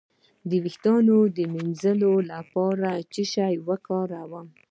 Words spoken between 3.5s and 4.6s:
وکاروم؟